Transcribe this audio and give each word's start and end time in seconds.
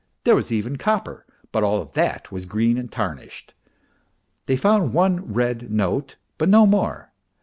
there 0.23 0.35
was 0.35 0.51
even 0.51 0.79
copper, 0.79 1.27
but 1.51 1.61
all 1.61 1.79
of 1.79 1.93
that 1.93 2.31
was 2.31 2.47
green 2.47 2.75
and 2.75 2.91
tarnished.... 2.91 3.53
They 4.47 4.55
found 4.57 4.95
one 4.95 5.31
red 5.31 5.69
note, 5.69 6.15
but 6.39 6.49
no 6.49 6.65
more. 6.65 7.11